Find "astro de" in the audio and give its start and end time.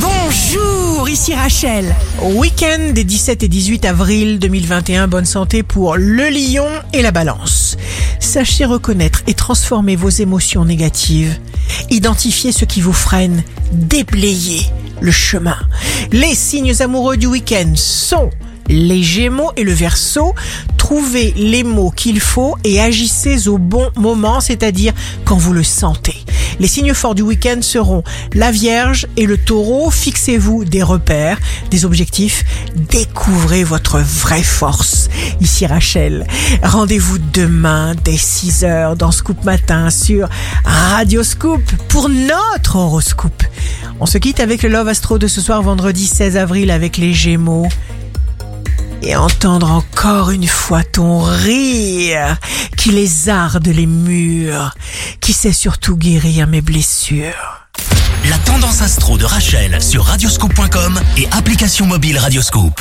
44.88-45.26, 58.82-59.24